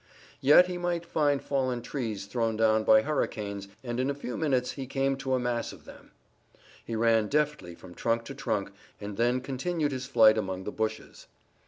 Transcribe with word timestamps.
Yet 0.39 0.65
he 0.65 0.79
might 0.79 1.05
find 1.05 1.43
fallen 1.43 1.83
trees 1.83 2.25
thrown 2.25 2.57
down 2.57 2.83
by 2.83 3.03
hurricanes, 3.03 3.67
and 3.83 3.99
in 3.99 4.09
a 4.09 4.15
few 4.15 4.35
minutes 4.35 4.71
he 4.71 4.87
came 4.87 5.15
to 5.17 5.35
a 5.35 5.39
mass 5.39 5.71
of 5.71 5.85
them. 5.85 6.09
He 6.83 6.95
ran 6.95 7.27
deftly 7.27 7.75
from 7.75 7.93
trunk 7.93 8.23
to 8.23 8.33
trunk, 8.33 8.71
and 8.99 9.15
then 9.15 9.41
continued 9.41 9.91
his 9.91 10.07
flight 10.07 10.39
among 10.39 10.63
the 10.63 10.71
bushes. 10.71 11.27